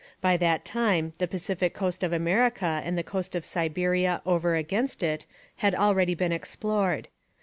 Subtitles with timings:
[0.19, 5.03] By that time the Pacific coast of America and the coast of Siberia over against
[5.03, 5.27] it
[5.57, 7.07] had already been explored.